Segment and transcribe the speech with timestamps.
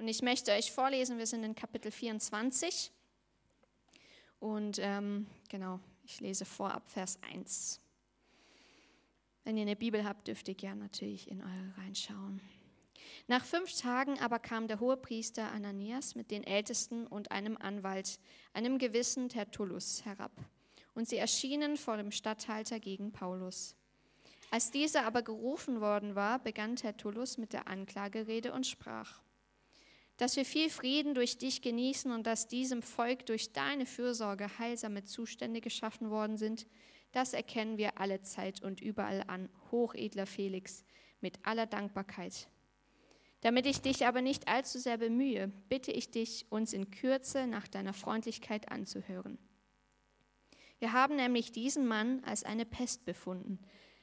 [0.00, 2.90] Und ich möchte euch vorlesen, wir sind in Kapitel 24.
[4.38, 7.78] Und ähm, genau, ich lese vor ab Vers 1.
[9.44, 12.40] Wenn ihr eine Bibel habt, dürft ihr gerne natürlich in eure reinschauen.
[13.26, 18.20] Nach fünf Tagen aber kam der Hohepriester Ananias mit den Ältesten und einem Anwalt,
[18.54, 20.32] einem gewissen Tertullus, herab.
[20.94, 23.76] Und sie erschienen vor dem Statthalter gegen Paulus.
[24.50, 29.20] Als dieser aber gerufen worden war, begann Tertullus mit der Anklagerede und sprach,
[30.20, 35.02] dass wir viel Frieden durch dich genießen und dass diesem Volk durch deine Fürsorge heilsame
[35.02, 36.66] Zustände geschaffen worden sind,
[37.12, 40.84] das erkennen wir alle Zeit und überall an, hochedler Felix,
[41.22, 42.48] mit aller Dankbarkeit.
[43.40, 47.66] Damit ich dich aber nicht allzu sehr bemühe, bitte ich dich, uns in Kürze nach
[47.66, 49.38] deiner Freundlichkeit anzuhören.
[50.80, 53.58] Wir haben nämlich diesen Mann als eine Pest befunden,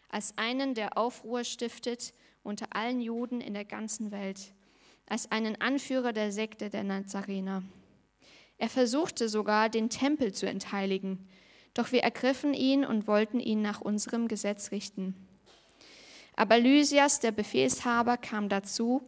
[0.09, 4.55] als einen, der Aufruhr stiftet unter allen Juden in der ganzen Welt,
[5.07, 7.63] als einen Anführer der Sekte der Nazarener.
[8.57, 11.27] Er versuchte sogar, den Tempel zu entheiligen,
[11.73, 15.15] doch wir ergriffen ihn und wollten ihn nach unserem Gesetz richten.
[16.35, 19.01] Aber Lysias, der Befehlshaber, kam dazu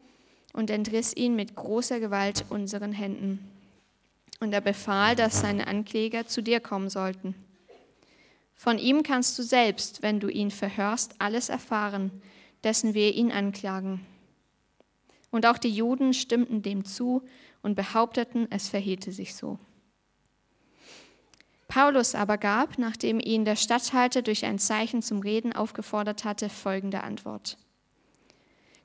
[0.54, 3.40] und entriss ihn mit großer Gewalt unseren Händen.
[4.40, 7.36] Und er befahl, dass seine Ankläger zu dir kommen sollten.
[8.56, 12.12] Von ihm kannst du selbst, wenn du ihn verhörst, alles erfahren,
[12.64, 14.06] dessen wir ihn anklagen.
[15.32, 17.24] Und auch die Juden stimmten dem zu
[17.62, 19.60] und behaupteten, es verhielte sich so.
[21.68, 27.04] Paulus aber gab, nachdem ihn der Statthalter durch ein Zeichen zum Reden aufgefordert hatte, folgende
[27.04, 27.58] Antwort.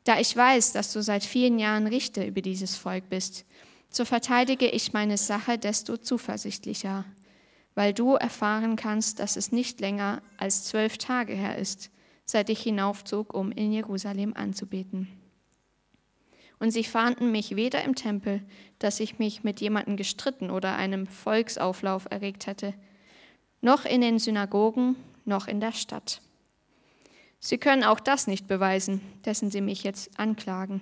[0.05, 3.47] Da ich weiß, dass du seit vielen Jahren Richter über dieses Volk bist,
[3.89, 7.07] so verteidige ich meine Sache desto zuversichtlicher,
[7.75, 11.91] weil du erfahren kannst, dass es nicht länger als zwölf Tage her ist,
[12.27, 15.09] seit ich hinaufzog, um in Jerusalem anzubeten.
[16.59, 18.43] Und sie fahnden mich weder im Tempel,
[18.79, 22.75] dass ich mich mit jemandem gestritten oder einem Volksauflauf erregt hätte,
[23.61, 26.21] noch in den Synagogen, noch in der Stadt.
[27.41, 30.81] Sie können auch das nicht beweisen, dessen Sie mich jetzt anklagen.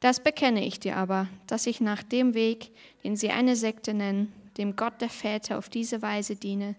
[0.00, 2.70] Das bekenne ich dir aber, dass ich nach dem Weg,
[3.04, 6.76] den Sie eine Sekte nennen, dem Gott der Väter auf diese Weise diene,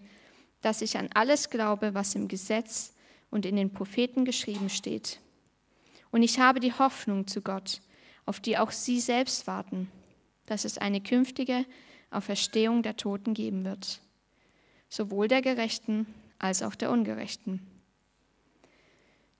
[0.62, 2.94] dass ich an alles glaube, was im Gesetz
[3.30, 5.20] und in den Propheten geschrieben steht.
[6.10, 7.80] Und ich habe die Hoffnung zu Gott,
[8.26, 9.90] auf die auch Sie selbst warten,
[10.46, 11.64] dass es eine künftige
[12.10, 14.00] Auferstehung der Toten geben wird,
[14.88, 16.06] sowohl der Gerechten
[16.38, 17.66] als auch der Ungerechten.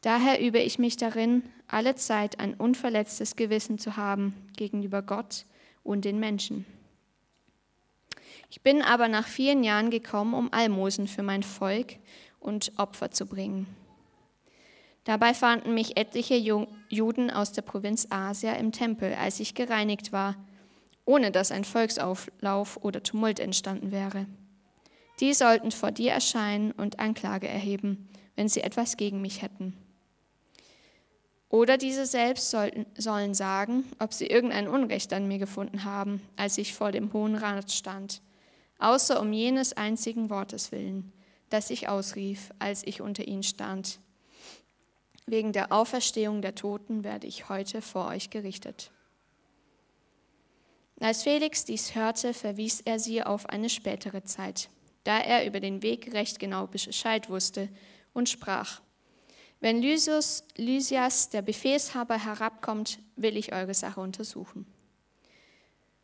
[0.02, 5.44] Daher übe ich mich darin, alle Zeit ein unverletztes Gewissen zu haben gegenüber Gott
[5.82, 6.64] und den Menschen.
[8.48, 11.96] Ich bin aber nach vielen Jahren gekommen, um Almosen für mein Volk
[12.40, 13.66] und Opfer zu bringen.
[15.04, 20.36] Dabei fanden mich etliche Juden aus der Provinz Asia im Tempel, als ich gereinigt war,
[21.04, 24.26] ohne dass ein Volksauflauf oder Tumult entstanden wäre.
[25.20, 29.76] Die sollten vor dir erscheinen und Anklage erheben, wenn sie etwas gegen mich hätten.
[31.48, 36.56] Oder diese selbst sollten, sollen sagen, ob sie irgendein Unrecht an mir gefunden haben, als
[36.58, 38.22] ich vor dem Hohen Rat stand,
[38.78, 41.12] außer um jenes einzigen Wortes willen,
[41.48, 43.98] das ich ausrief, als ich unter ihnen stand.
[45.26, 48.90] Wegen der Auferstehung der Toten werde ich heute vor euch gerichtet.
[51.00, 54.68] Als Felix dies hörte, verwies er sie auf eine spätere Zeit,
[55.04, 57.68] da er über den Weg recht genau Bescheid wusste
[58.12, 58.82] und sprach,
[59.60, 64.66] wenn Lysias, der Befehlshaber, herabkommt, will ich eure Sache untersuchen.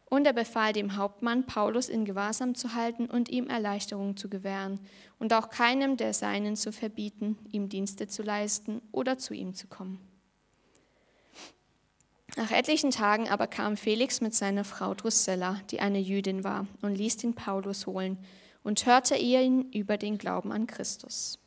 [0.08, 4.78] Und er befahl dem Hauptmann, Paulus in Gewahrsam zu halten und ihm Erleichterung zu gewähren
[5.18, 9.66] und auch keinem der Seinen zu verbieten, ihm Dienste zu leisten oder zu ihm zu
[9.66, 10.00] kommen.
[12.36, 16.94] Nach etlichen Tagen aber kam Felix mit seiner Frau Drusilla, die eine Jüdin war, und
[16.94, 18.18] ließ den Paulus holen
[18.62, 21.38] und hörte ihn über den Glauben an Christus.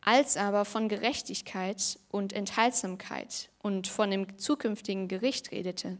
[0.00, 5.98] Als aber von Gerechtigkeit und Enthaltsamkeit und von dem zukünftigen Gericht redete,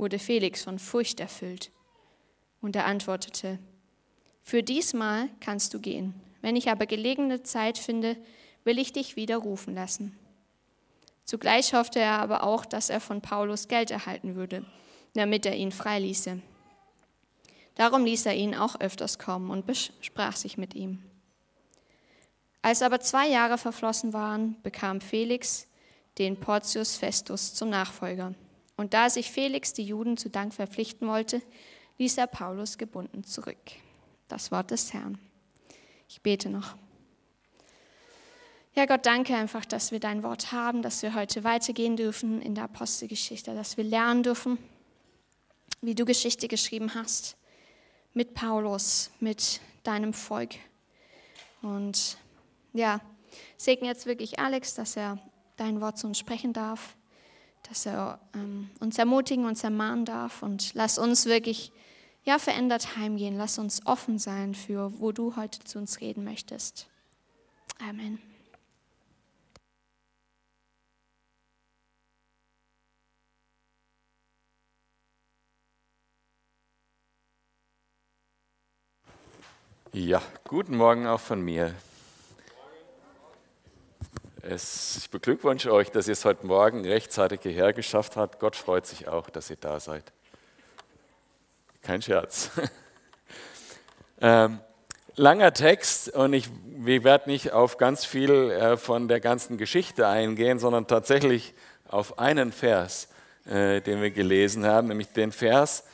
[0.00, 1.70] wurde Felix von Furcht erfüllt.
[2.60, 3.58] Und er antwortete,
[4.42, 6.14] Für diesmal kannst du gehen.
[6.40, 8.16] Wenn ich aber gelegene Zeit finde,
[8.64, 10.18] will ich dich wieder rufen lassen.
[11.24, 14.64] Zugleich hoffte er aber auch, dass er von Paulus Geld erhalten würde,
[15.14, 16.40] damit er ihn freiließe.
[17.76, 21.02] Darum ließ er ihn auch öfters kommen und besprach sich mit ihm.
[22.62, 25.66] Als aber zwei Jahre verflossen waren, bekam Felix
[26.18, 28.34] den Porcius Festus zum Nachfolger.
[28.80, 31.42] Und da sich Felix die Juden zu Dank verpflichten wollte,
[31.98, 33.58] ließ er Paulus gebunden zurück.
[34.26, 35.18] Das Wort des Herrn.
[36.08, 36.76] Ich bete noch.
[38.74, 42.54] Ja, Gott, danke einfach, dass wir dein Wort haben, dass wir heute weitergehen dürfen in
[42.54, 44.56] der Apostelgeschichte, dass wir lernen dürfen,
[45.82, 47.36] wie du Geschichte geschrieben hast,
[48.14, 50.54] mit Paulus, mit deinem Volk.
[51.60, 52.16] Und
[52.72, 53.02] ja,
[53.58, 55.18] segne jetzt wirklich Alex, dass er
[55.56, 56.96] dein Wort zu uns sprechen darf,
[57.68, 61.72] dass er ähm, uns ermutigen, uns ermahnen darf und lass uns wirklich
[62.24, 63.36] ja, verändert heimgehen.
[63.36, 66.86] Lass uns offen sein für, wo du heute zu uns reden möchtest.
[67.78, 68.18] Amen.
[79.92, 81.74] Ja, guten Morgen auch von mir.
[84.42, 88.40] Es, ich beglückwünsche euch, dass ihr es heute Morgen rechtzeitig hierher geschafft habt.
[88.40, 90.04] Gott freut sich auch, dass ihr da seid.
[91.82, 92.50] Kein Scherz.
[94.20, 94.60] ähm,
[95.16, 100.08] langer Text und ich, wir werden nicht auf ganz viel äh, von der ganzen Geschichte
[100.08, 101.52] eingehen, sondern tatsächlich
[101.88, 103.08] auf einen Vers,
[103.44, 105.84] äh, den wir gelesen haben, nämlich den Vers,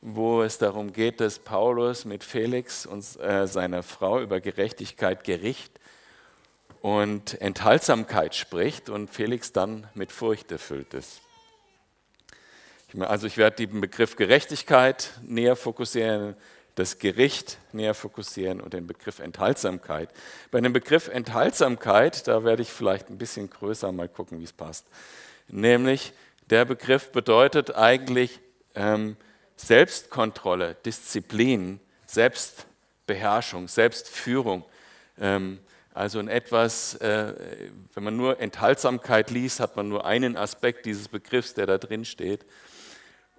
[0.00, 5.71] wo es darum geht, dass Paulus mit Felix und äh, seiner Frau über Gerechtigkeit, Gericht
[6.82, 11.22] und Enthaltsamkeit spricht und Felix dann mit Furcht erfüllt ist.
[12.98, 16.34] Also ich werde den Begriff Gerechtigkeit näher fokussieren,
[16.74, 20.10] das Gericht näher fokussieren und den Begriff Enthaltsamkeit.
[20.50, 24.52] Bei dem Begriff Enthaltsamkeit, da werde ich vielleicht ein bisschen größer mal gucken, wie es
[24.52, 24.86] passt.
[25.48, 26.12] Nämlich
[26.50, 28.40] der Begriff bedeutet eigentlich
[28.74, 29.16] ähm,
[29.56, 34.64] Selbstkontrolle, Disziplin, Selbstbeherrschung, Selbstführung.
[35.18, 35.60] Ähm,
[35.94, 37.34] also in etwas, äh,
[37.94, 42.04] wenn man nur Enthaltsamkeit liest, hat man nur einen Aspekt dieses Begriffs, der da drin
[42.04, 42.46] steht.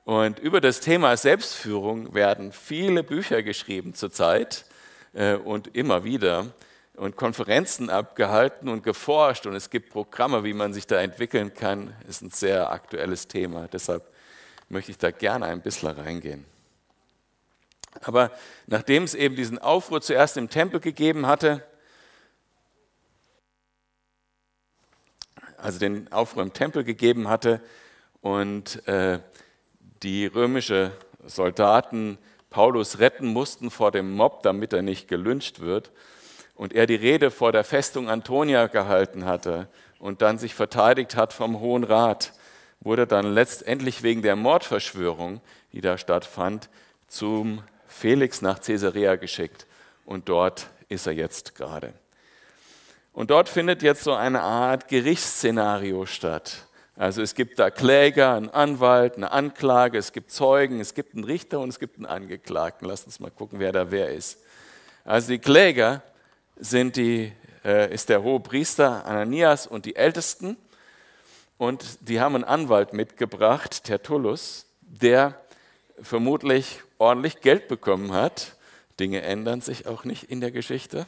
[0.06, 4.66] Und über das Thema Selbstführung werden viele Bücher geschrieben zurzeit
[5.14, 6.48] äh, und immer wieder
[6.96, 11.96] und Konferenzen abgehalten und geforscht und es gibt Programme, wie man sich da entwickeln kann.
[12.08, 13.68] Ist ein sehr aktuelles Thema.
[13.72, 14.04] Deshalb
[14.70, 16.46] möchte ich da gerne ein bisschen reingehen.
[18.02, 18.32] Aber
[18.68, 21.64] nachdem es eben diesen Aufruhr zuerst im Tempel gegeben hatte,
[25.64, 27.62] also den Aufruhr im Tempel gegeben hatte
[28.22, 29.20] und äh,
[30.04, 30.92] die römische
[31.26, 32.18] Soldaten
[32.50, 35.92] Paulus retten mussten vor dem Mob, damit er nicht gelünscht wird,
[36.56, 39.68] und er die Rede vor der Festung Antonia gehalten hatte
[40.00, 42.34] und dann sich verteidigt hat vom Hohen Rat,
[42.82, 46.70] wurde dann letztendlich wegen der Mordverschwörung, die da stattfand,
[47.08, 49.66] zum Felix nach Caesarea geschickt.
[50.06, 51.94] Und dort ist er jetzt gerade.
[53.14, 56.66] Und dort findet jetzt so eine Art Gerichtsszenario statt.
[56.96, 61.24] Also es gibt da Kläger, einen Anwalt, eine Anklage, es gibt Zeugen, es gibt einen
[61.24, 62.88] Richter und es gibt einen Angeklagten.
[62.88, 64.40] Lass uns mal gucken, wer da wer ist.
[65.06, 66.02] Also die Kläger
[66.56, 67.32] sind die,
[67.64, 70.58] äh, ist der hohe Priester Ananias und die Ältesten.
[71.58, 75.40] Und die haben einen Anwalt mitgebracht, Tertullus, der
[76.02, 78.56] vermutlich ordentlich Geld bekommen hat.
[79.00, 81.06] Dinge ändern sich auch nicht in der Geschichte.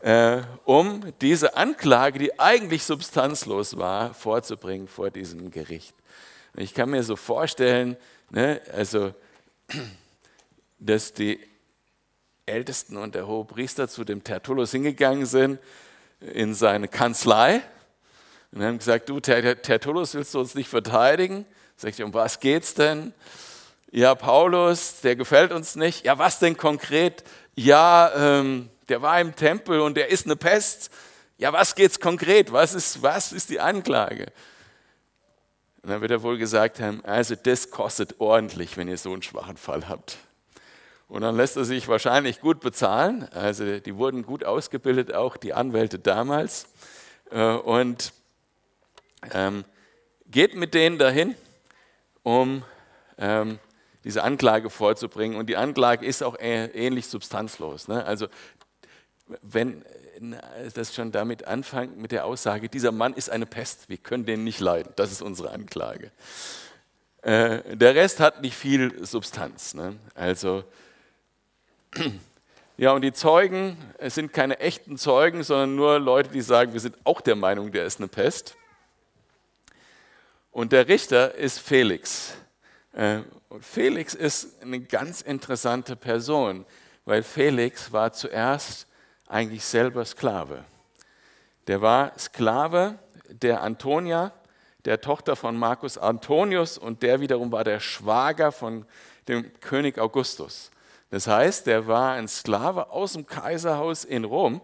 [0.00, 5.94] Äh, um diese Anklage, die eigentlich substanzlos war, vorzubringen vor diesem Gericht.
[6.56, 7.96] Ich kann mir so vorstellen,
[8.30, 9.12] ne, also,
[10.78, 11.40] dass die
[12.46, 15.58] Ältesten und der hohe Priester zu dem Tertullus hingegangen sind
[16.20, 17.62] in seine Kanzlei
[18.52, 21.44] und haben gesagt, du Tertullus, willst du uns nicht verteidigen?
[21.76, 23.12] Sag ich, um was geht's denn?
[23.90, 26.04] Ja, Paulus, der gefällt uns nicht.
[26.04, 27.24] Ja, was denn konkret?
[27.54, 30.90] Ja, ähm, der war im Tempel und der ist eine Pest.
[31.36, 32.52] Ja, was geht's konkret?
[32.52, 34.32] Was ist, was ist die Anklage?
[35.82, 39.22] Und dann wird er wohl gesagt haben, also das kostet ordentlich, wenn ihr so einen
[39.22, 40.18] schwachen Fall habt.
[41.08, 43.26] Und dann lässt er sich wahrscheinlich gut bezahlen.
[43.32, 46.66] Also die wurden gut ausgebildet, auch die Anwälte damals.
[47.30, 48.12] Äh, und
[49.32, 49.64] ähm,
[50.26, 51.34] geht mit denen dahin,
[52.22, 52.62] um
[53.16, 53.58] ähm,
[54.04, 55.38] diese Anklage vorzubringen.
[55.38, 57.88] Und die Anklage ist auch ähnlich substanzlos.
[57.88, 58.04] Ne?
[58.04, 58.28] Also
[59.42, 59.84] wenn
[60.74, 64.44] das schon damit anfängt mit der Aussage, dieser Mann ist eine Pest, wir können den
[64.44, 64.92] nicht leiden.
[64.96, 66.10] Das ist unsere Anklage.
[67.22, 69.74] Äh, der Rest hat nicht viel Substanz.
[69.74, 69.96] Ne?
[70.14, 70.64] Also,
[72.76, 76.80] ja, und die Zeugen, es sind keine echten Zeugen, sondern nur Leute, die sagen, wir
[76.80, 78.56] sind auch der Meinung, der ist eine Pest.
[80.50, 82.34] Und der Richter ist Felix.
[82.92, 86.66] Äh, und Felix ist eine ganz interessante Person,
[87.04, 88.88] weil Felix war zuerst
[89.28, 90.64] eigentlich selber Sklave.
[91.66, 94.32] Der war Sklave der Antonia,
[94.84, 98.86] der Tochter von Marcus Antonius und der wiederum war der Schwager von
[99.28, 100.70] dem König Augustus.
[101.10, 104.60] Das heißt, der war ein Sklave aus dem Kaiserhaus in Rom,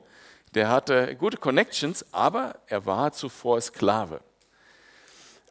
[0.54, 4.20] der hatte gute Connections, aber er war zuvor Sklave.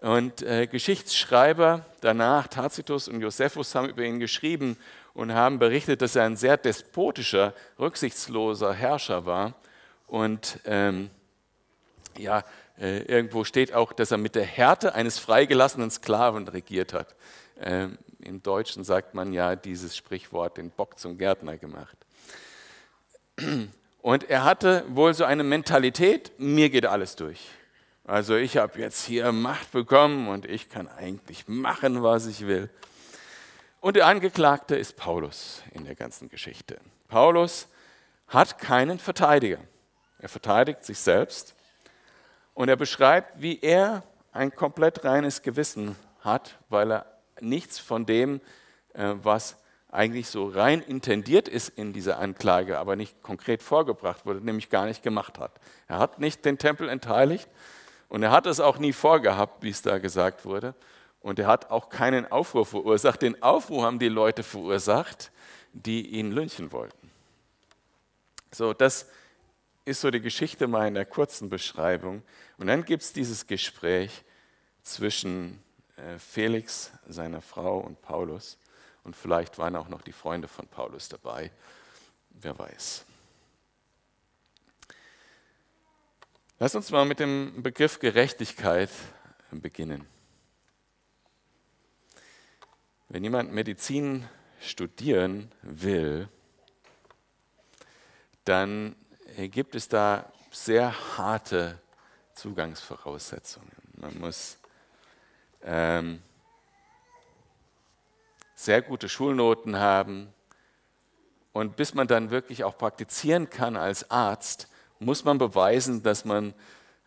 [0.01, 4.77] Und äh, Geschichtsschreiber danach, Tacitus und Josephus, haben über ihn geschrieben
[5.13, 9.53] und haben berichtet, dass er ein sehr despotischer, rücksichtsloser Herrscher war.
[10.07, 11.09] Und ähm,
[12.17, 12.43] ja,
[12.79, 17.15] äh, irgendwo steht auch, dass er mit der Härte eines freigelassenen Sklaven regiert hat.
[17.59, 21.97] Ähm, Im Deutschen sagt man ja dieses Sprichwort, den Bock zum Gärtner gemacht.
[24.01, 27.39] Und er hatte wohl so eine Mentalität, mir geht alles durch.
[28.05, 32.69] Also ich habe jetzt hier Macht bekommen und ich kann eigentlich machen, was ich will.
[33.83, 36.77] Und der Angeklagte ist Paulus in der ganzen Geschichte.
[37.09, 37.67] Paulus
[38.29, 39.57] hat keinen Verteidiger.
[40.19, 41.53] Er verteidigt sich selbst
[42.53, 47.05] und er beschreibt, wie er ein komplett reines Gewissen hat, weil er
[47.41, 48.39] nichts von dem,
[48.93, 49.57] äh, was
[49.91, 54.85] eigentlich so rein intendiert ist in dieser Anklage, aber nicht konkret vorgebracht wurde, nämlich gar
[54.85, 55.51] nicht gemacht hat.
[55.89, 57.49] Er hat nicht den Tempel entheiligt
[58.07, 60.73] und er hat es auch nie vorgehabt, wie es da gesagt wurde.
[61.23, 63.21] Und er hat auch keinen Aufruhr verursacht.
[63.21, 65.31] Den Aufruhr haben die Leute verursacht,
[65.71, 67.09] die ihn lynchen wollten.
[68.51, 69.07] So, das
[69.85, 72.23] ist so die Geschichte mal in der kurzen Beschreibung.
[72.57, 74.23] Und dann gibt es dieses Gespräch
[74.83, 75.63] zwischen
[75.95, 78.57] äh, Felix, seiner Frau und Paulus.
[79.05, 81.51] Und vielleicht waren auch noch die Freunde von Paulus dabei.
[82.31, 83.05] Wer weiß.
[86.59, 88.89] Lass uns mal mit dem Begriff Gerechtigkeit
[89.51, 90.12] beginnen.
[93.13, 94.27] Wenn jemand Medizin
[94.59, 96.27] studieren will,
[98.43, 98.95] dann
[99.37, 101.77] gibt es da sehr harte
[102.33, 103.69] Zugangsvoraussetzungen.
[103.97, 104.57] Man muss
[105.61, 106.23] ähm,
[108.55, 110.33] sehr gute Schulnoten haben.
[111.51, 114.67] Und bis man dann wirklich auch praktizieren kann als Arzt,
[114.97, 116.55] muss man beweisen, dass man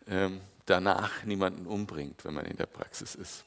[0.07, 3.43] ähm, danach niemanden umbringt, wenn man in der Praxis ist.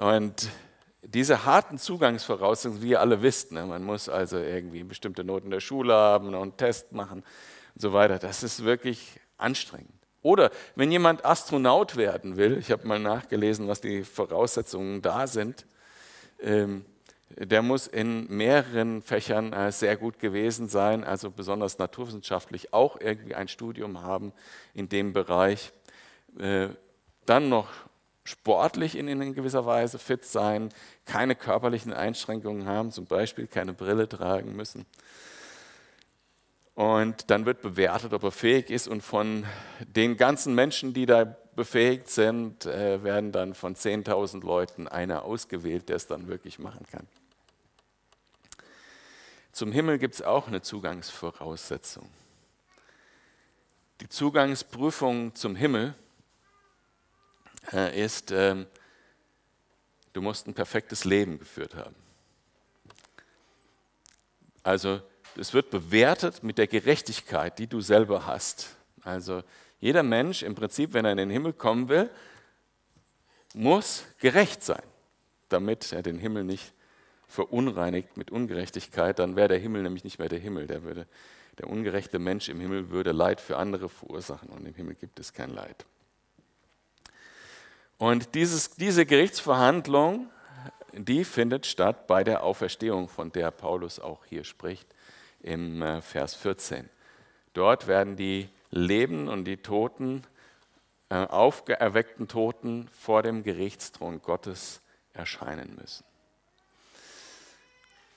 [0.00, 0.48] Und
[1.02, 5.50] diese harten Zugangsvoraussetzungen, wie ihr alle wisst, ne, man muss also irgendwie bestimmte Noten in
[5.50, 7.22] der Schule haben und einen Test machen
[7.74, 9.92] und so weiter, das ist wirklich anstrengend.
[10.22, 15.66] Oder wenn jemand Astronaut werden will, ich habe mal nachgelesen, was die Voraussetzungen da sind,
[16.40, 16.86] ähm,
[17.28, 23.34] der muss in mehreren Fächern äh, sehr gut gewesen sein, also besonders naturwissenschaftlich auch irgendwie
[23.34, 24.32] ein Studium haben
[24.72, 25.72] in dem Bereich.
[26.38, 26.68] Äh,
[27.26, 27.68] dann noch
[28.30, 30.70] sportlich in, in gewisser Weise fit sein,
[31.04, 34.86] keine körperlichen Einschränkungen haben, zum Beispiel keine Brille tragen müssen.
[36.74, 38.88] Und dann wird bewertet, ob er fähig ist.
[38.88, 39.44] Und von
[39.80, 45.88] den ganzen Menschen, die da befähigt sind, äh, werden dann von 10.000 Leuten einer ausgewählt,
[45.88, 47.06] der es dann wirklich machen kann.
[49.52, 52.08] Zum Himmel gibt es auch eine Zugangsvoraussetzung.
[54.00, 55.94] Die Zugangsprüfung zum Himmel
[57.94, 58.66] ist, ähm,
[60.12, 61.94] du musst ein perfektes Leben geführt haben.
[64.62, 65.00] Also
[65.36, 68.76] es wird bewertet mit der Gerechtigkeit, die du selber hast.
[69.02, 69.42] Also
[69.80, 72.10] jeder Mensch im Prinzip, wenn er in den Himmel kommen will,
[73.54, 74.82] muss gerecht sein,
[75.48, 76.72] damit er den Himmel nicht
[77.26, 79.18] verunreinigt mit Ungerechtigkeit.
[79.18, 80.66] Dann wäre der Himmel nämlich nicht mehr der Himmel.
[80.66, 81.06] Der, würde,
[81.58, 85.32] der ungerechte Mensch im Himmel würde Leid für andere verursachen und im Himmel gibt es
[85.32, 85.86] kein Leid.
[88.00, 90.30] Und dieses, diese Gerichtsverhandlung,
[90.94, 94.88] die findet statt bei der Auferstehung, von der Paulus auch hier spricht
[95.42, 96.88] im äh, Vers 14.
[97.52, 100.22] Dort werden die Leben und die Toten,
[101.10, 104.80] äh, auferweckten Toten vor dem Gerichtsthron Gottes
[105.12, 106.04] erscheinen müssen.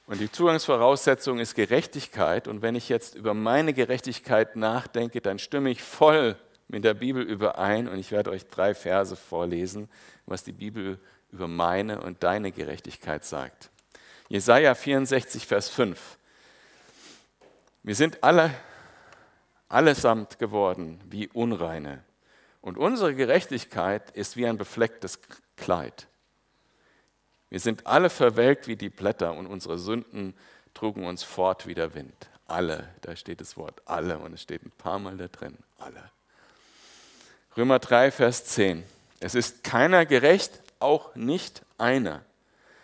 [0.08, 2.48] Und die Zugangsvoraussetzung ist Gerechtigkeit.
[2.48, 6.38] Und wenn ich jetzt über meine Gerechtigkeit nachdenke, dann stimme ich voll
[6.74, 7.88] mit der Bibel überein.
[7.88, 9.88] Und ich werde euch drei Verse vorlesen,
[10.25, 11.00] was die Bibel
[11.32, 13.70] über meine und deine Gerechtigkeit sagt.
[14.27, 16.18] Jesaja 64, Vers 5.
[17.84, 18.53] Wir sind alle
[19.70, 22.03] allesamt geworden wie Unreine.
[22.62, 25.20] Und unsere Gerechtigkeit ist wie ein beflecktes
[25.58, 26.08] Kleid.
[27.50, 30.34] Wir sind alle verwelkt wie die Blätter und unsere Sünden
[30.74, 32.30] trugen uns fort wie der Wind.
[32.48, 36.12] Alle, da steht das Wort alle und es steht ein paar Mal da drin, alle.
[37.56, 38.84] Römer 3, Vers 10.
[39.20, 42.24] Es ist keiner gerecht, auch nicht einer.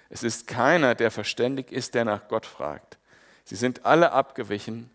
[0.10, 2.98] Es ist keiner, der verständig ist, der nach Gott fragt.
[3.46, 4.92] Sie sind alle abgewichen.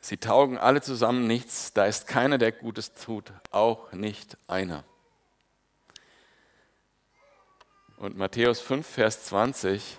[0.00, 1.72] Sie taugen alle zusammen nichts.
[1.72, 4.82] Da ist keiner, der Gutes tut, auch nicht einer.
[7.96, 9.98] Und Matthäus 5, Vers 20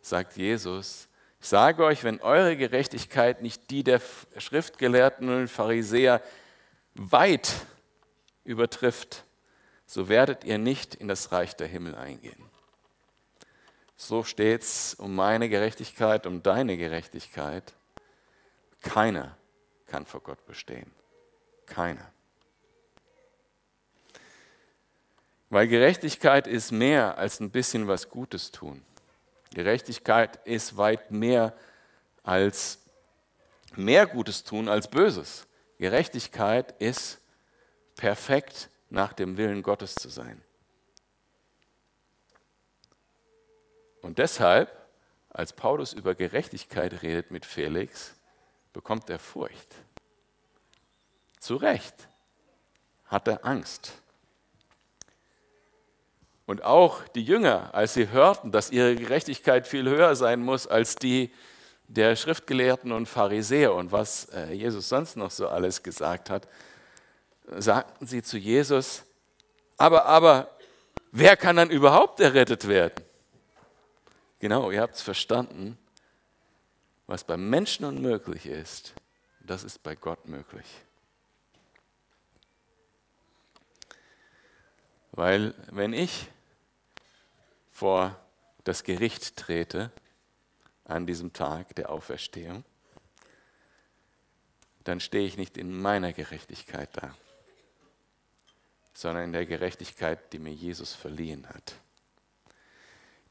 [0.00, 1.06] sagt Jesus,
[1.40, 4.00] Ich sage euch, wenn eure Gerechtigkeit nicht die der
[4.38, 6.22] Schriftgelehrten und Pharisäer
[6.94, 7.66] weit
[8.44, 9.24] übertrifft,
[9.86, 12.50] so werdet ihr nicht in das Reich der Himmel eingehen.
[13.96, 17.72] So steht es um meine Gerechtigkeit, um deine Gerechtigkeit.
[18.80, 19.36] Keiner
[19.86, 20.90] kann vor Gott bestehen.
[21.66, 22.10] Keiner.
[25.50, 28.82] Weil Gerechtigkeit ist mehr als ein bisschen was Gutes tun.
[29.54, 31.54] Gerechtigkeit ist weit mehr
[32.22, 32.78] als
[33.76, 35.46] mehr Gutes tun als Böses.
[35.82, 37.18] Gerechtigkeit ist
[37.96, 40.40] perfekt nach dem Willen Gottes zu sein.
[44.00, 44.70] Und deshalb,
[45.28, 48.14] als Paulus über Gerechtigkeit redet mit Felix,
[48.72, 49.74] bekommt er Furcht.
[51.40, 52.06] Zu Recht
[53.06, 53.94] hat er Angst.
[56.46, 60.94] Und auch die Jünger, als sie hörten, dass ihre Gerechtigkeit viel höher sein muss als
[60.94, 61.32] die
[61.94, 66.48] der Schriftgelehrten und Pharisäer und was äh, Jesus sonst noch so alles gesagt hat,
[67.58, 69.04] sagten sie zu Jesus,
[69.76, 70.50] aber, aber,
[71.10, 73.04] wer kann dann überhaupt errettet werden?
[74.38, 75.78] Genau, ihr habt es verstanden.
[77.06, 78.94] Was bei Menschen unmöglich ist,
[79.40, 80.66] das ist bei Gott möglich.
[85.10, 86.28] Weil wenn ich
[87.70, 88.16] vor
[88.64, 89.90] das Gericht trete
[90.84, 92.64] an diesem Tag der Auferstehung,
[94.84, 97.16] dann stehe ich nicht in meiner Gerechtigkeit da,
[98.94, 101.74] sondern in der Gerechtigkeit, die mir Jesus verliehen hat.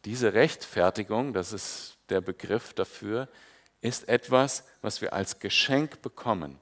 [0.06, 3.28] Diese Rechtfertigung, das ist der Begriff dafür,
[3.82, 6.60] ist etwas, was wir als Geschenk bekommen.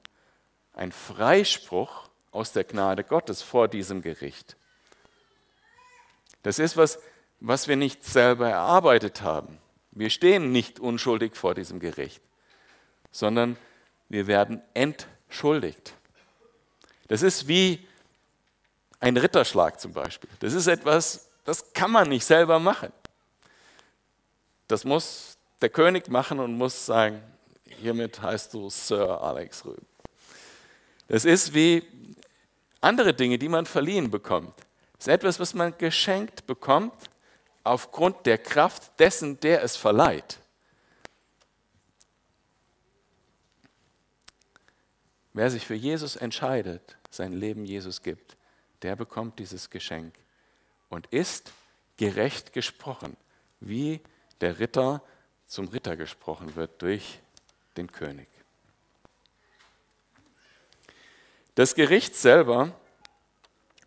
[0.72, 4.56] Ein Freispruch aus der Gnade Gottes vor diesem Gericht.
[6.42, 6.98] Das ist was,
[7.40, 9.58] was wir nicht selber erarbeitet haben.
[9.92, 12.22] Wir stehen nicht unschuldig vor diesem Gericht,
[13.10, 13.56] sondern
[14.08, 15.94] wir werden entschuldigt.
[17.08, 17.86] Das ist wie
[19.00, 20.30] ein Ritterschlag zum Beispiel.
[20.38, 22.92] Das ist etwas, das kann man nicht selber machen.
[24.68, 27.22] Das muss der König machen und muss sagen,
[27.64, 29.86] hiermit heißt du Sir Alex Rüben.
[31.08, 31.82] Das ist wie
[32.80, 34.54] andere Dinge, die man verliehen bekommt.
[34.96, 37.10] Das ist etwas, was man geschenkt bekommt
[37.70, 40.40] aufgrund der Kraft dessen, der es verleiht.
[45.32, 48.36] Wer sich für Jesus entscheidet, sein Leben Jesus gibt,
[48.82, 50.14] der bekommt dieses Geschenk
[50.88, 51.52] und ist
[51.96, 53.16] gerecht gesprochen,
[53.60, 54.00] wie
[54.40, 55.00] der Ritter
[55.46, 57.20] zum Ritter gesprochen wird durch
[57.76, 58.28] den König.
[61.54, 62.74] Das Gericht selber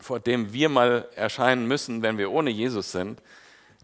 [0.04, 3.22] vor dem wir mal erscheinen müssen, wenn wir ohne Jesus sind,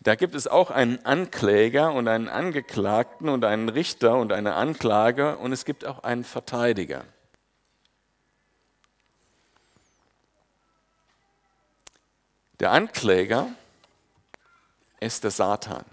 [0.01, 5.38] da gibt es auch einen Ankläger und einen Angeklagten und einen Richter und eine Anklage
[5.38, 7.03] und es gibt auch einen Verteidiger.
[12.62, 13.47] Der Ankläger
[14.99, 15.85] ist der Satan.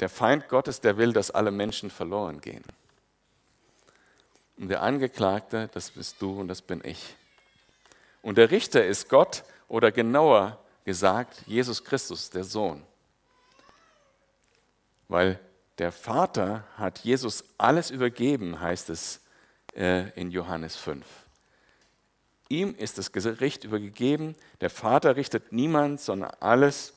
[0.00, 2.64] Der Feind Gottes, der will, dass alle Menschen verloren gehen.
[4.56, 7.16] Und der Angeklagte, das bist du und das bin ich.
[8.22, 12.82] Und der Richter ist Gott oder genauer gesagt Jesus Christus, der Sohn.
[15.08, 15.38] Weil
[15.78, 19.20] der Vater hat Jesus alles übergeben, heißt es
[19.74, 21.04] äh, in Johannes 5.
[22.48, 24.36] Ihm ist das Gericht übergeben.
[24.60, 26.94] Der Vater richtet niemand, sondern alles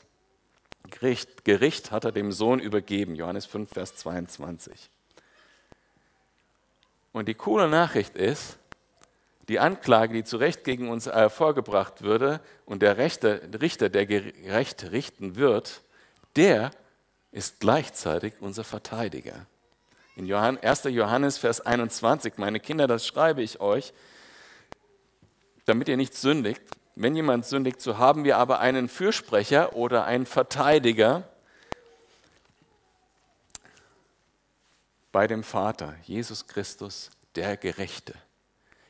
[0.90, 3.16] Gericht, Gericht hat er dem Sohn übergeben.
[3.16, 4.90] Johannes 5, Vers 22.
[7.12, 8.58] Und die coole Nachricht ist,
[9.48, 13.40] die Anklage, die zu Recht gegen uns äh, vorgebracht würde und der Richter,
[13.90, 15.82] der gerecht richten wird,
[16.36, 16.72] der
[17.32, 19.46] ist gleichzeitig unser Verteidiger.
[20.16, 20.84] In 1.
[20.86, 23.94] Johannes, Vers 21, meine Kinder, das schreibe ich euch,
[25.66, 26.62] damit ihr nicht sündigt.
[26.96, 31.24] Wenn jemand sündigt, so haben wir aber einen Fürsprecher oder einen Verteidiger
[35.12, 38.16] bei dem Vater, Jesus Christus, der Gerechte.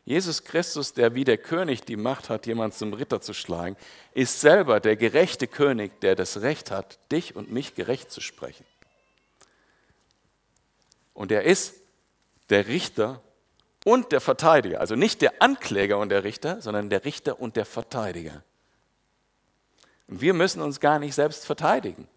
[0.07, 3.75] Jesus Christus, der wie der König die Macht hat, jemand zum Ritter zu schlagen,
[4.13, 8.65] ist selber der gerechte König, der das Recht hat, dich und mich gerecht zu sprechen.
[11.13, 11.81] Und er ist
[12.49, 13.21] der Richter
[13.83, 14.79] und der Verteidiger.
[14.79, 18.45] Also nicht der Ankläger und der Richter, sondern der Richter und der Verteidiger.
[20.07, 22.07] Und wir müssen uns gar nicht selbst verteidigen,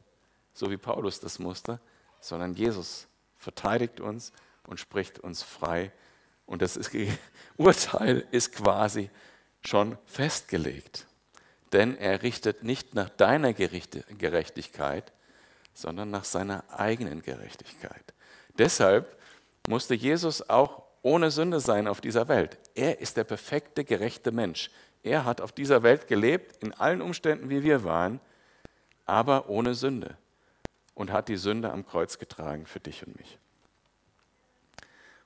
[0.54, 1.80] so wie Paulus das musste,
[2.20, 4.32] sondern Jesus verteidigt uns
[4.68, 5.90] und spricht uns frei
[6.50, 6.78] und das
[7.56, 9.08] Urteil ist quasi
[9.62, 11.06] schon festgelegt.
[11.72, 15.12] Denn er richtet nicht nach deiner Gerechtigkeit,
[15.72, 18.02] sondern nach seiner eigenen Gerechtigkeit.
[18.58, 19.16] Deshalb
[19.68, 22.58] musste Jesus auch ohne Sünde sein auf dieser Welt.
[22.74, 24.70] Er ist der perfekte, gerechte Mensch.
[25.04, 28.18] Er hat auf dieser Welt gelebt, in allen Umständen, wie wir waren,
[29.06, 30.16] aber ohne Sünde
[30.94, 33.38] und hat die Sünde am Kreuz getragen für dich und mich.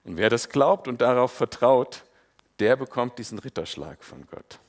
[0.04, 2.04] Und wer das glaubt und darauf vertraut,
[2.58, 4.60] der bekommt diesen Ritterschlag von Gott.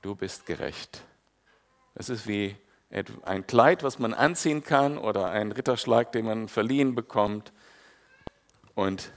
[0.00, 1.02] Du bist gerecht.
[1.94, 2.56] Das ist wie
[3.22, 7.52] ein Kleid, was man anziehen kann oder ein Ritterschlag, den man verliehen bekommt.
[8.74, 9.12] Und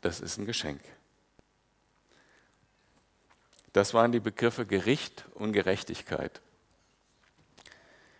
[0.00, 0.80] das ist ein Geschenk.
[3.72, 6.40] Das waren die Begriffe Gericht und Gerechtigkeit.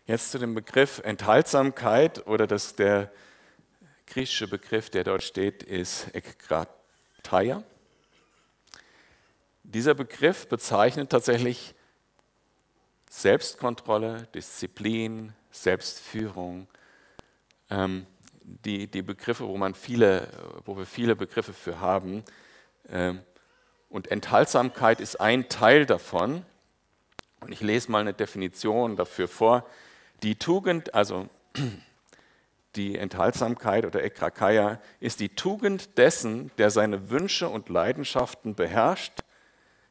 [0.06, 3.10] Jetzt zu dem Begriff Enthaltsamkeit oder das, der
[4.06, 7.62] griechische Begriff, der dort steht, ist Ekkrataia.
[9.62, 11.74] Dieser Begriff bezeichnet tatsächlich
[13.10, 16.66] Selbstkontrolle, Disziplin, Selbstführung,
[17.70, 18.06] ähm,
[18.42, 20.28] die, die Begriffe, wo, man viele,
[20.64, 22.24] wo wir viele Begriffe für haben.
[22.88, 23.20] Ähm,
[23.88, 26.44] und Enthaltsamkeit ist ein Teil davon.
[27.40, 29.66] Und ich lese mal eine Definition dafür vor.
[30.22, 31.28] Die Tugend, also
[32.76, 39.20] die Enthaltsamkeit oder Ekrakaya, ist die Tugend dessen, der seine Wünsche und Leidenschaften beherrscht,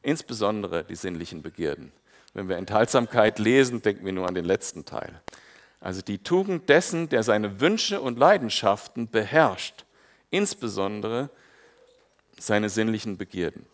[0.01, 1.91] insbesondere die sinnlichen Begierden.
[2.33, 5.21] Wenn wir Enthaltsamkeit lesen, denken wir nur an den letzten Teil.
[5.79, 9.85] Also die Tugend dessen, der seine Wünsche und Leidenschaften beherrscht,
[10.29, 11.29] insbesondere
[12.39, 13.65] seine sinnlichen Begierden.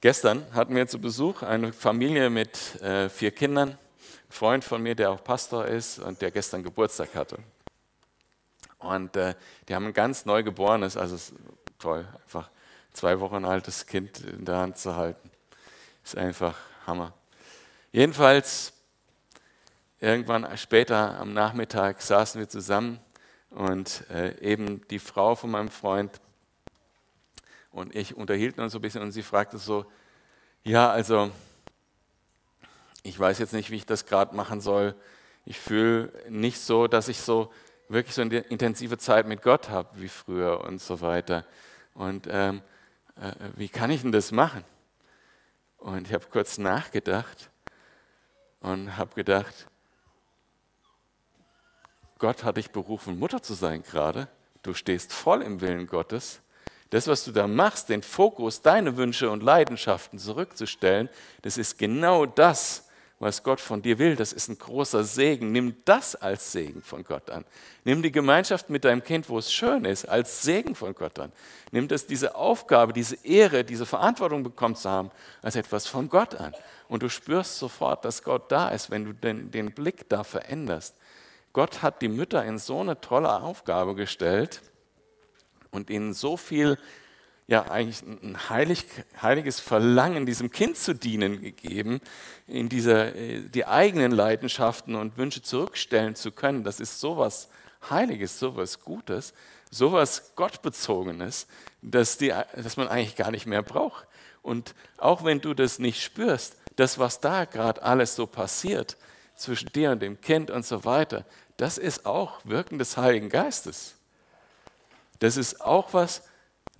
[0.00, 3.78] Gestern hatten wir zu Besuch eine Familie mit äh, vier Kindern,
[4.32, 7.36] Freund von mir, der auch Pastor ist und der gestern Geburtstag hatte.
[8.78, 9.34] Und äh,
[9.68, 11.18] die haben ein ganz neugeborenes, also
[11.78, 12.48] toll, einfach
[12.94, 15.30] zwei Wochen altes Kind in der Hand zu halten.
[16.02, 17.12] Ist einfach Hammer.
[17.92, 18.72] Jedenfalls,
[20.00, 23.00] irgendwann später am Nachmittag saßen wir zusammen
[23.50, 26.22] und äh, eben die Frau von meinem Freund
[27.70, 29.84] und ich unterhielten uns so ein bisschen und sie fragte so,
[30.64, 31.30] ja, also
[33.02, 34.94] ich weiß jetzt nicht, wie ich das gerade machen soll.
[35.44, 37.52] Ich fühle nicht so, dass ich so
[37.88, 41.44] wirklich so eine intensive Zeit mit Gott habe wie früher und so weiter.
[41.94, 42.62] Und ähm,
[43.16, 44.64] äh, wie kann ich denn das machen?
[45.78, 47.50] Und ich habe kurz nachgedacht
[48.60, 49.66] und habe gedacht,
[52.18, 54.28] Gott hat dich berufen, Mutter zu sein gerade.
[54.62, 56.40] Du stehst voll im Willen Gottes
[56.92, 61.08] das, was du da machst, den Fokus, deine Wünsche und Leidenschaften zurückzustellen,
[61.40, 62.86] das ist genau das,
[63.22, 64.16] was Gott von dir will.
[64.16, 65.52] Das ist ein großer Segen.
[65.52, 67.44] Nimm das als Segen von Gott an.
[67.84, 71.32] Nimm die Gemeinschaft mit deinem Kind, wo es schön ist, als Segen von Gott an.
[71.70, 76.34] Nimm das, diese Aufgabe, diese Ehre, diese Verantwortung bekommen zu haben, als etwas von Gott
[76.34, 76.52] an.
[76.88, 80.96] Und du spürst sofort, dass Gott da ist, wenn du den, den Blick da veränderst.
[81.52, 84.62] Gott hat die Mütter in so eine tolle Aufgabe gestellt
[85.70, 86.76] und ihnen so viel,
[87.46, 88.86] ja eigentlich ein heilig,
[89.20, 92.00] heiliges Verlangen, diesem Kind zu dienen gegeben,
[92.46, 96.64] in dieser, äh, die eigenen Leidenschaften und Wünsche zurückstellen zu können.
[96.64, 97.48] Das ist sowas
[97.90, 99.34] Heiliges, sowas Gutes,
[99.70, 101.46] sowas Gottbezogenes,
[101.82, 104.06] dass, die, dass man eigentlich gar nicht mehr braucht.
[104.42, 108.96] Und auch wenn du das nicht spürst, das, was da gerade alles so passiert,
[109.34, 111.24] zwischen dir und dem Kind und so weiter,
[111.56, 113.94] das ist auch Wirken des Heiligen Geistes.
[115.18, 116.22] Das ist auch was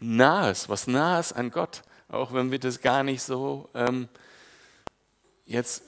[0.03, 4.09] Nahes, was Nahes an Gott, auch wenn wir das gar nicht so ähm,
[5.47, 5.85] jetzt,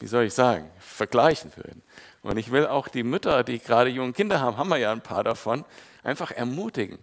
[0.00, 1.82] wie soll ich sagen, vergleichen würden.
[2.22, 5.00] Und ich will auch die Mütter, die gerade junge Kinder haben, haben wir ja ein
[5.00, 5.64] paar davon,
[6.02, 6.98] einfach ermutigen.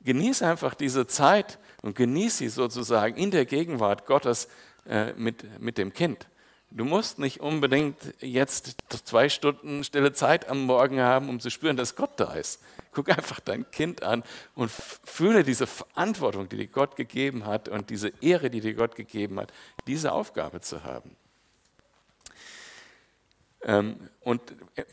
[0.00, 4.48] Genieß einfach diese Zeit und genieß sie sozusagen in der Gegenwart Gottes
[4.86, 6.26] äh, mit, mit dem Kind.
[6.70, 11.76] Du musst nicht unbedingt jetzt zwei Stunden stille Zeit am Morgen haben, um zu spüren,
[11.76, 12.60] dass Gott da ist.
[12.92, 14.24] Guck einfach dein Kind an
[14.56, 18.96] und fühle diese Verantwortung, die dir Gott gegeben hat und diese Ehre, die dir Gott
[18.96, 19.52] gegeben hat,
[19.86, 21.16] diese Aufgabe zu haben.
[23.62, 24.40] Ähm, und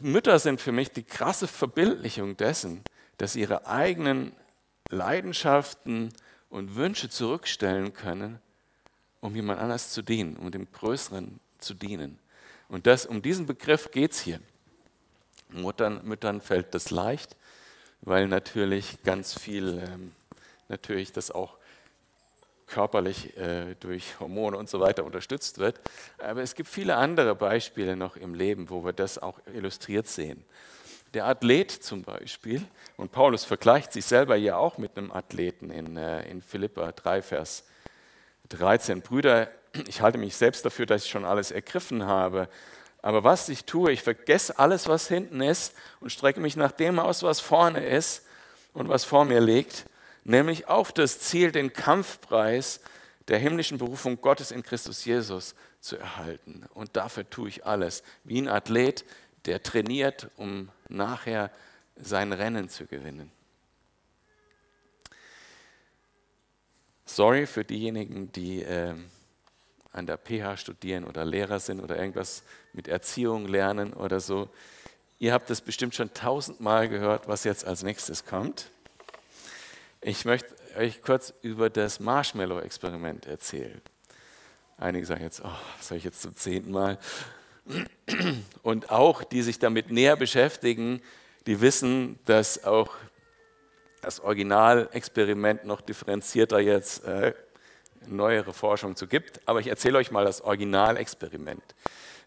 [0.01, 2.83] Mütter sind für mich die krasse Verbildlichung dessen,
[3.17, 4.33] dass sie ihre eigenen
[4.89, 6.13] Leidenschaften
[6.49, 8.39] und Wünsche zurückstellen können,
[9.19, 12.19] um jemand anders zu dienen, um dem Größeren zu dienen.
[12.69, 14.39] Und das, um diesen Begriff geht es hier.
[15.49, 17.35] Muttern, Müttern fällt das leicht,
[18.01, 20.13] weil natürlich ganz viel, ähm,
[20.69, 21.57] natürlich das auch
[22.67, 25.79] körperlich äh, durch Hormone und so weiter unterstützt wird.
[26.17, 30.43] Aber es gibt viele andere Beispiele noch im Leben, wo wir das auch illustriert sehen.
[31.13, 32.63] Der Athlet zum Beispiel,
[32.95, 37.21] und Paulus vergleicht sich selber ja auch mit einem Athleten in, äh, in Philippa 3,
[37.21, 37.65] Vers
[38.47, 39.49] 13 Brüder,
[39.87, 42.49] ich halte mich selbst dafür, dass ich schon alles ergriffen habe.
[43.01, 46.99] Aber was ich tue, ich vergesse alles, was hinten ist und strecke mich nach dem
[46.99, 48.25] aus, was vorne ist
[48.73, 49.85] und was vor mir liegt,
[50.23, 52.81] nämlich auf das Ziel, den Kampfpreis
[53.27, 56.65] der himmlischen Berufung Gottes in Christus Jesus zu erhalten.
[56.73, 59.03] Und dafür tue ich alles, wie ein Athlet,
[59.45, 61.51] der trainiert, um nachher
[61.95, 63.31] sein Rennen zu gewinnen.
[67.05, 68.95] Sorry für diejenigen, die äh,
[69.91, 74.49] an der PH studieren oder Lehrer sind oder irgendwas mit Erziehung lernen oder so.
[75.19, 78.71] Ihr habt das bestimmt schon tausendmal gehört, was jetzt als nächstes kommt.
[80.01, 83.81] Ich möchte euch kurz über das Marshmallow-Experiment erzählen.
[84.77, 86.97] Einige sagen jetzt, oh, was soll ich jetzt zum zehnten Mal?
[88.63, 91.01] Und auch die sich damit näher beschäftigen,
[91.45, 92.95] die wissen, dass auch
[94.01, 97.33] das Originalexperiment noch differenzierter jetzt äh,
[98.07, 99.41] neuere Forschung zu gibt.
[99.47, 101.63] Aber ich erzähle euch mal das Originalexperiment.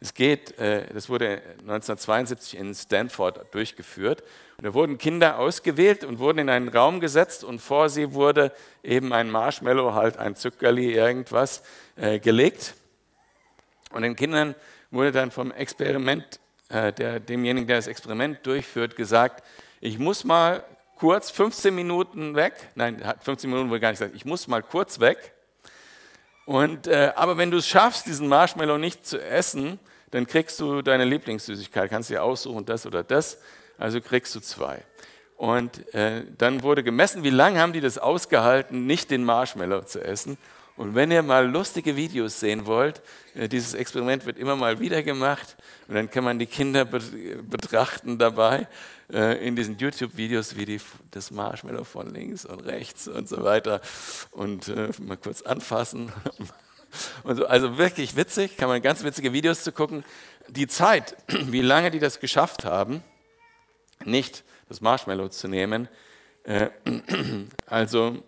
[0.00, 4.22] Es geht, äh, das wurde 1972 in Stanford durchgeführt.
[4.58, 8.52] Und da wurden Kinder ausgewählt und wurden in einen Raum gesetzt und vor sie wurde
[8.82, 11.62] eben ein Marshmallow, halt ein Zuckerli, irgendwas
[11.96, 12.74] äh, gelegt.
[13.92, 14.54] Und den Kindern
[14.90, 19.42] wurde dann vom Experiment, äh, der, demjenigen, der das Experiment durchführt, gesagt,
[19.80, 20.64] ich muss mal
[20.96, 25.00] kurz 15 Minuten weg, nein, 15 Minuten wurde gar nicht gesagt, ich muss mal kurz
[25.00, 25.33] weg.
[26.46, 29.78] Und, äh, aber wenn du es schaffst, diesen Marshmallow nicht zu essen,
[30.10, 33.38] dann kriegst du deine Lieblingssüßigkeit, kannst dir aussuchen, das oder das,
[33.78, 34.82] also kriegst du zwei.
[35.36, 40.02] Und äh, dann wurde gemessen, wie lange haben die das ausgehalten, nicht den Marshmallow zu
[40.02, 40.38] essen.
[40.76, 43.00] Und wenn ihr mal lustige Videos sehen wollt,
[43.34, 45.56] äh, dieses Experiment wird immer mal wieder gemacht
[45.86, 48.66] und dann kann man die Kinder betrachten dabei
[49.12, 50.80] äh, in diesen YouTube-Videos, wie die
[51.12, 53.80] das Marshmallow von links und rechts und so weiter
[54.32, 56.12] und äh, mal kurz anfassen.
[57.24, 57.44] So.
[57.46, 60.04] Also wirklich witzig, kann man ganz witzige Videos zu gucken.
[60.46, 63.02] Die Zeit, wie lange die das geschafft haben,
[64.04, 65.88] nicht das Marshmallow zu nehmen,
[67.66, 68.22] also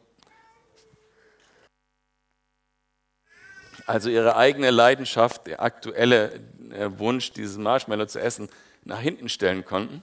[3.87, 6.33] also ihre eigene Leidenschaft, der aktuelle
[6.71, 8.49] äh, Wunsch, dieses Marshmallow zu essen,
[8.85, 10.03] nach hinten stellen konnten,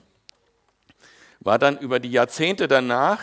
[1.40, 3.20] war dann über die Jahrzehnte danach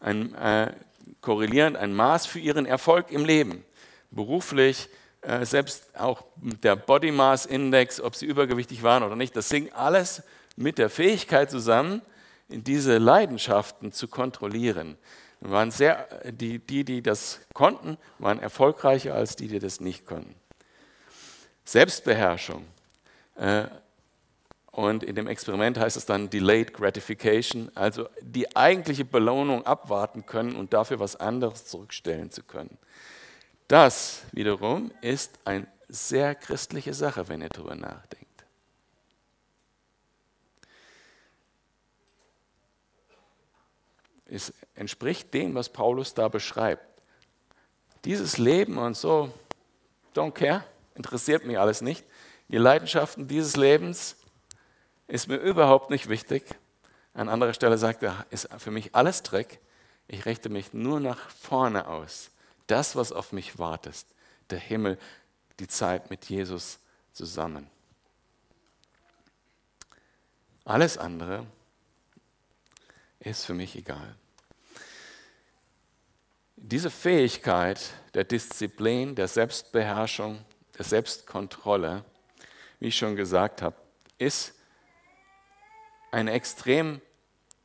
[0.00, 0.72] ein, äh,
[1.20, 3.64] korrelierend ein Maß für ihren Erfolg im Leben.
[4.12, 4.88] Beruflich,
[5.22, 9.72] äh, selbst auch der Body Mass Index, ob sie übergewichtig waren oder nicht, das hing
[9.72, 10.22] alles
[10.56, 12.00] mit der Fähigkeit zusammen,
[12.48, 14.96] diese Leidenschaften zu kontrollieren
[15.40, 20.34] waren sehr, die, die, die das konnten, waren erfolgreicher als die, die das nicht konnten.
[21.64, 22.64] Selbstbeherrschung.
[23.36, 23.64] Äh,
[24.70, 30.54] und in dem Experiment heißt es dann Delayed Gratification, also die eigentliche Belohnung abwarten können
[30.54, 32.76] und dafür was anderes zurückstellen zu können.
[33.68, 38.26] Das wiederum ist eine sehr christliche Sache, wenn ihr darüber nachdenkt.
[44.26, 46.86] Es entspricht dem, was Paulus da beschreibt.
[48.04, 49.32] Dieses Leben und so,
[50.14, 52.04] don't care, interessiert mich alles nicht.
[52.48, 54.16] Die Leidenschaften dieses Lebens
[55.08, 56.44] ist mir überhaupt nicht wichtig.
[57.14, 59.58] An anderer Stelle sagt er, ist für mich alles Dreck.
[60.06, 62.30] Ich richte mich nur nach vorne aus.
[62.66, 64.06] Das, was auf mich wartet,
[64.50, 64.98] der Himmel,
[65.58, 66.78] die Zeit mit Jesus
[67.12, 67.68] zusammen.
[70.64, 71.46] Alles andere
[73.20, 74.16] ist für mich egal.
[76.56, 80.42] Diese Fähigkeit der Disziplin, der Selbstbeherrschung,
[80.78, 82.02] der Selbstkontrolle,
[82.80, 83.76] wie ich schon gesagt habe,
[84.16, 84.54] ist
[86.10, 87.02] eine extrem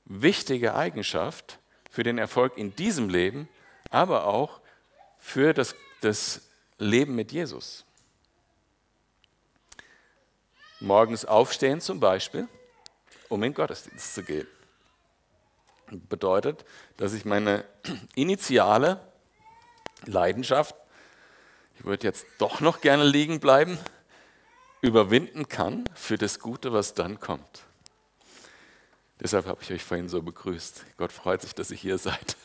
[0.04, 1.58] wichtige Eigenschaft
[1.90, 3.48] für den Erfolg in diesem Leben,
[3.90, 4.60] aber auch
[5.20, 7.86] für das, das Leben mit Jesus.
[10.82, 12.48] Morgens aufstehen zum Beispiel,
[13.30, 14.48] um in den Gottesdienst zu gehen
[15.92, 16.66] bedeutet,
[16.98, 17.66] dass ich meine
[18.16, 19.00] initiale
[20.06, 20.76] Leidenschaft,
[21.78, 23.78] ich würde jetzt doch noch gerne liegen bleiben,
[24.82, 27.66] überwinden kann für das Gute, was dann kommt.
[29.20, 30.84] Deshalb habe ich euch vorhin so begrüßt.
[30.98, 32.36] Gott freut sich, dass ihr hier seid.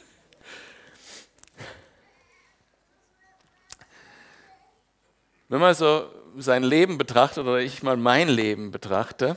[5.49, 9.37] Wenn man so sein Leben betrachtet oder ich mal mein Leben betrachte,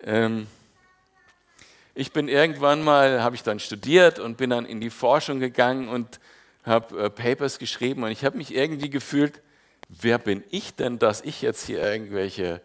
[0.00, 0.48] ähm,
[1.98, 5.88] ich bin irgendwann mal, habe ich dann studiert und bin dann in die Forschung gegangen
[5.88, 6.20] und
[6.64, 9.42] habe äh, Papers geschrieben und ich habe mich irgendwie gefühlt,
[9.88, 12.60] wer bin ich denn, dass ich jetzt hier irgendwelche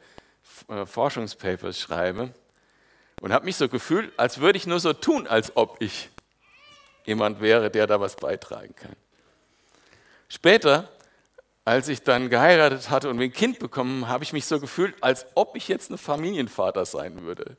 [0.67, 2.31] äh, Forschungspapers schreibe?
[3.21, 6.09] Und habe mich so gefühlt, als würde ich nur so tun, als ob ich
[7.05, 8.95] jemand wäre, der da was beitragen kann.
[10.29, 10.89] Später,
[11.65, 15.25] als ich dann geheiratet hatte und ein Kind bekommen, habe ich mich so gefühlt, als
[15.33, 17.57] ob ich jetzt ein Familienvater sein würde.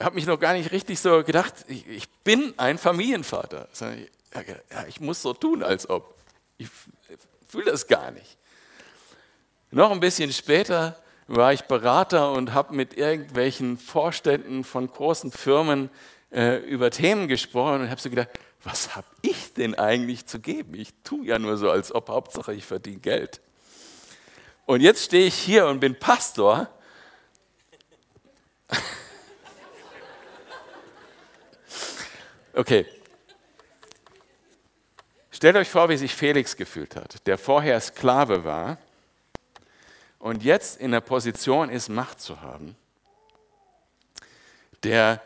[0.00, 3.68] Ich habe mich noch gar nicht richtig so gedacht, ich, ich bin ein Familienvater.
[3.78, 6.14] Ja, ich muss so tun, als ob.
[6.56, 6.70] Ich
[7.46, 8.38] fühle das gar nicht.
[9.70, 15.90] Noch ein bisschen später war ich Berater und habe mit irgendwelchen Vorständen von großen Firmen
[16.32, 18.30] äh, über Themen gesprochen und habe so gedacht,
[18.64, 20.76] was habe ich denn eigentlich zu geben?
[20.76, 23.42] Ich tue ja nur so, als ob Hauptsache ich verdiene Geld.
[24.64, 26.70] Und jetzt stehe ich hier und bin Pastor.
[32.52, 32.86] Okay.
[35.30, 38.78] Stellt euch vor, wie sich Felix gefühlt hat, der vorher Sklave war
[40.18, 42.76] und jetzt in der Position ist, Macht zu haben,
[44.82, 45.22] der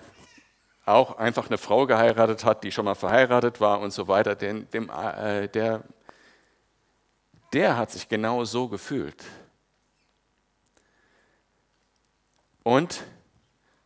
[0.84, 4.70] auch einfach eine Frau geheiratet hat, die schon mal verheiratet war und so weiter, den,
[4.70, 5.82] dem, äh, der,
[7.52, 9.24] der hat sich genau so gefühlt.
[12.62, 13.02] Und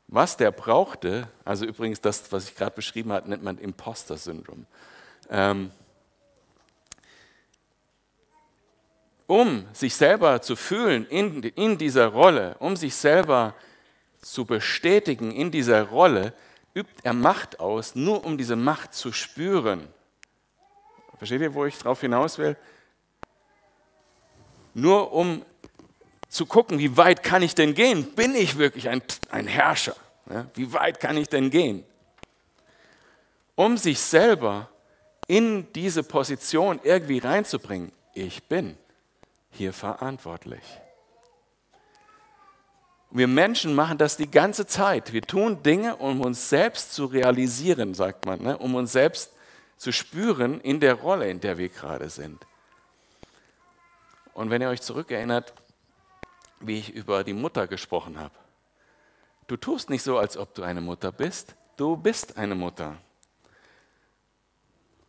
[0.09, 4.67] was der brauchte, also übrigens das, was ich gerade beschrieben habe, nennt man Imposter-Syndrom.
[5.31, 5.71] Ähm,
[9.27, 13.55] um sich selber zu fühlen in, in dieser Rolle, um sich selber
[14.23, 16.33] zu bestätigen in dieser Rolle,
[16.73, 19.87] übt er Macht aus, nur um diese Macht zu spüren.
[21.19, 22.57] Versteht ihr, wo ich drauf hinaus will?
[24.73, 25.45] Nur um
[26.29, 28.15] zu gucken, wie weit kann ich denn gehen?
[28.15, 29.97] Bin ich wirklich ein, ein Herrscher?
[30.55, 31.85] Wie weit kann ich denn gehen?
[33.55, 34.69] Um sich selber
[35.27, 38.77] in diese Position irgendwie reinzubringen, ich bin
[39.51, 40.63] hier verantwortlich.
[43.11, 45.13] Wir Menschen machen das die ganze Zeit.
[45.15, 48.59] Wir tun Dinge, um uns selbst zu realisieren, sagt man, ne?
[48.59, 49.33] um uns selbst
[49.79, 52.45] zu spüren in der Rolle, in der wir gerade sind.
[54.35, 55.55] Und wenn ihr euch zurückerinnert,
[56.61, 58.35] wie ich über die Mutter gesprochen habe.
[59.47, 61.55] Du tust nicht so, als ob du eine Mutter bist.
[61.77, 62.97] Du bist eine Mutter.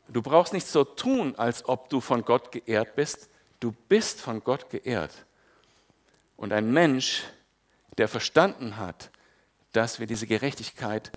[0.08, 3.30] Du brauchst nicht so tun, als ob du von Gott geehrt bist.
[3.60, 5.26] Du bist von Gott geehrt.
[6.38, 7.24] Und ein Mensch,
[7.98, 9.12] der verstanden hat,
[9.74, 11.12] dass wir diese Gerechtigkeit,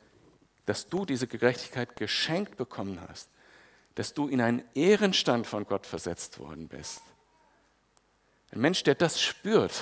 [0.66, 3.30] dass du diese Gerechtigkeit geschenkt bekommen hast,
[3.94, 7.02] dass du in einen Ehrenstand von Gott versetzt worden bist.
[8.50, 9.72] Ein Mensch, der das spürt,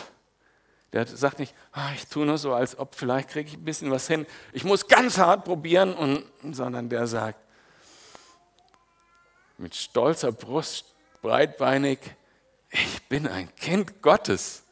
[0.92, 3.90] der sagt nicht, ah, ich tue nur so, als ob vielleicht kriege ich ein bisschen
[3.90, 4.26] was hin.
[4.52, 7.38] Ich muss ganz hart probieren, und, sondern der sagt
[9.58, 10.86] mit stolzer Brust,
[11.22, 11.98] breitbeinig,
[12.70, 14.62] ich bin ein Kind Gottes.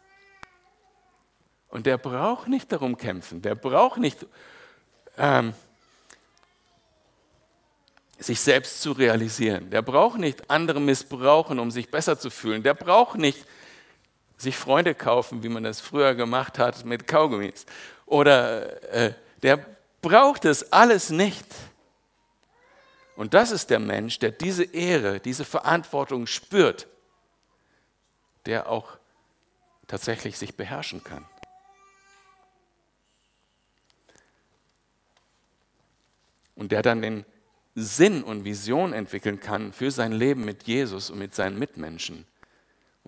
[1.68, 4.26] Und der braucht nicht darum kämpfen, der braucht nicht
[5.18, 5.52] ähm,
[8.18, 12.74] sich selbst zu realisieren, der braucht nicht andere missbrauchen, um sich besser zu fühlen, der
[12.74, 13.46] braucht nicht
[14.38, 17.66] sich Freunde kaufen, wie man das früher gemacht hat mit Kaugummis.
[18.06, 19.58] Oder äh, der
[20.00, 21.44] braucht es alles nicht.
[23.16, 26.86] Und das ist der Mensch, der diese Ehre, diese Verantwortung spürt,
[28.46, 28.96] der auch
[29.88, 31.26] tatsächlich sich beherrschen kann.
[36.54, 37.24] Und der dann den
[37.74, 42.26] Sinn und Vision entwickeln kann für sein Leben mit Jesus und mit seinen Mitmenschen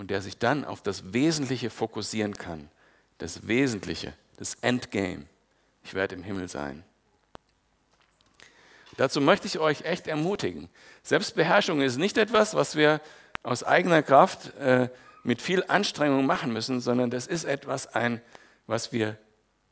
[0.01, 2.71] und der sich dann auf das Wesentliche fokussieren kann.
[3.19, 5.27] Das Wesentliche, das Endgame.
[5.85, 6.83] Ich werde im Himmel sein.
[8.97, 10.71] Dazu möchte ich euch echt ermutigen.
[11.03, 13.03] Selbstbeherrschung ist nicht etwas, was wir
[13.43, 14.89] aus eigener Kraft äh,
[15.23, 18.23] mit viel Anstrengung machen müssen, sondern das ist etwas, ein,
[18.67, 19.19] was wir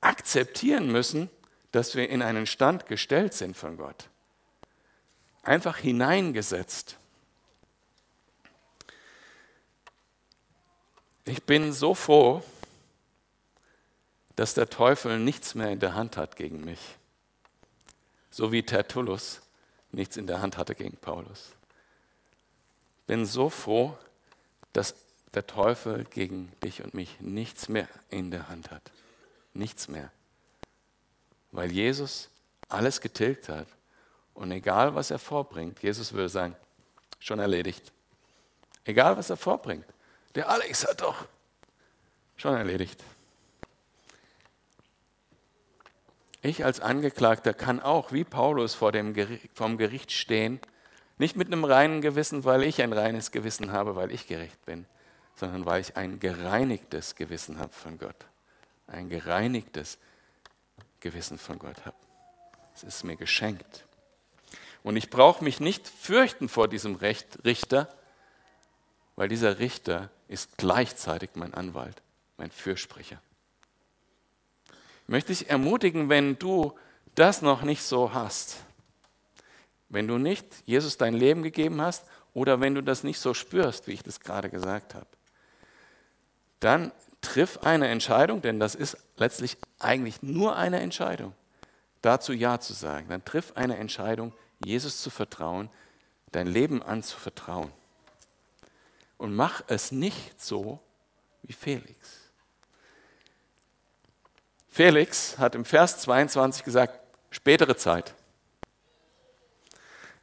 [0.03, 1.31] akzeptieren müssen,
[1.73, 4.11] dass wir in einen Stand gestellt sind von Gott.
[5.43, 6.99] Einfach hineingesetzt.
[11.29, 12.43] Ich bin so froh,
[14.35, 16.81] dass der Teufel nichts mehr in der Hand hat gegen mich.
[18.31, 19.43] So wie Tertullus
[19.93, 21.51] nichts in der Hand hatte gegen Paulus.
[23.07, 23.95] Bin so froh,
[24.73, 24.95] dass
[25.35, 28.91] der Teufel gegen dich und mich nichts mehr in der Hand hat.
[29.53, 30.11] Nichts mehr.
[31.53, 32.31] Weil Jesus
[32.71, 33.67] alles getilgt hat.
[34.33, 36.57] Und egal, was er vorbringt, Jesus würde sagen,
[37.19, 37.93] schon erledigt.
[38.85, 39.85] Egal, was er vorbringt.
[40.35, 41.27] Der Alex hat doch
[42.37, 43.03] schon erledigt.
[46.41, 50.61] Ich als Angeklagter kann auch wie Paulus vor dem Gericht, vom Gericht stehen,
[51.19, 54.87] nicht mit einem reinen Gewissen, weil ich ein reines Gewissen habe, weil ich gerecht bin,
[55.35, 58.27] sondern weil ich ein gereinigtes Gewissen habe von Gott.
[58.87, 59.99] Ein gereinigtes
[61.01, 61.97] Gewissen von Gott habe.
[62.75, 63.85] Es ist mir geschenkt.
[64.85, 67.89] Und ich brauche mich nicht fürchten vor diesem Recht, Richter,
[69.17, 72.03] weil dieser Richter ist gleichzeitig mein Anwalt,
[72.37, 73.21] mein Fürsprecher.
[75.03, 76.75] Ich möchte dich ermutigen, wenn du
[77.15, 78.59] das noch nicht so hast,
[79.89, 82.05] wenn du nicht Jesus dein Leben gegeben hast
[82.35, 85.07] oder wenn du das nicht so spürst, wie ich das gerade gesagt habe,
[86.61, 91.35] dann triff eine Entscheidung, denn das ist letztlich eigentlich nur eine Entscheidung,
[92.03, 93.07] dazu Ja zu sagen.
[93.09, 94.33] Dann triff eine Entscheidung,
[94.65, 95.71] Jesus zu vertrauen,
[96.33, 97.73] dein Leben anzuvertrauen.
[99.19, 100.81] Und mach es nicht so
[101.43, 101.97] wie Felix.
[104.69, 107.01] Felix hat im Vers 22 gesagt,
[107.31, 108.15] spätere Zeit.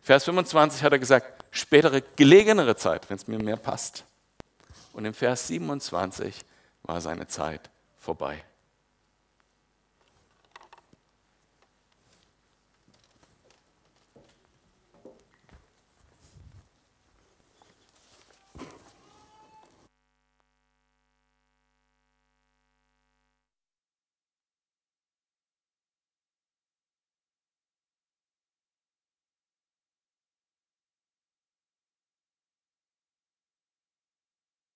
[0.02, 4.06] Vers 25 hat er gesagt, spätere gelegenere Zeit, wenn es mir mehr passt.
[4.93, 6.46] Und im Vers 27
[6.84, 8.43] war seine Zeit vorbei.